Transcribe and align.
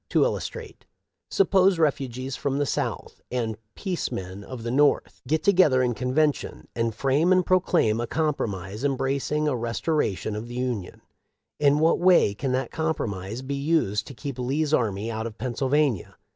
To 0.09 0.23
illustrate: 0.23 0.87
suppose 1.29 1.77
refugees 1.77 2.35
from 2.35 2.57
the 2.57 2.65
South, 2.65 3.21
and 3.29 3.55
peace 3.75 4.11
men 4.11 4.43
of 4.43 4.63
the 4.63 4.71
North, 4.71 5.21
get 5.27 5.43
together 5.43 5.83
in 5.83 5.93
convention 5.93 6.67
and 6.75 6.95
frame 6.95 7.31
and 7.31 7.45
proclaim 7.45 8.01
a 8.01 8.07
compromise 8.07 8.83
embracing 8.83 9.47
a 9.47 9.55
restoration 9.55 10.35
of 10.35 10.47
the 10.47 10.55
Union; 10.55 11.01
in 11.59 11.77
what 11.77 11.99
way 11.99 12.33
can 12.33 12.51
that 12.53 12.71
compromise 12.71 13.43
be 13.43 13.53
used 13.53 14.07
to 14.07 14.15
keep 14.15 14.39
Lee's 14.39 14.73
army 14.73 15.11
out 15.11 15.27
of 15.27 15.37
Pennsylvania 15.37 16.17